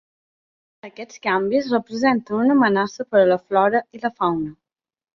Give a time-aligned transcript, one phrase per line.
[0.87, 4.53] Aquests canvis representen una amenaça per a la flora i la fauna.